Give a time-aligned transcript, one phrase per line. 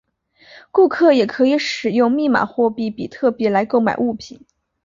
[0.71, 4.43] 顾客也可以使用密码货币比特币来购买物品。